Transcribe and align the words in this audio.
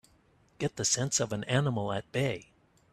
Get 0.57 0.77
the 0.77 0.83
sense 0.83 1.19
of 1.19 1.31
an 1.31 1.43
animal 1.43 1.93
at 1.93 2.11
bay! 2.11 2.49